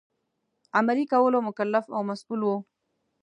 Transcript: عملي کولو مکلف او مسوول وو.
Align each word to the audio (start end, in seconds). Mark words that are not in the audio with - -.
عملي 0.77 1.05
کولو 1.13 1.37
مکلف 1.47 1.85
او 1.95 2.01
مسوول 2.09 2.41
وو. 2.43 2.55